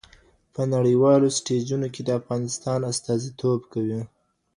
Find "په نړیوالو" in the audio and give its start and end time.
0.53-1.27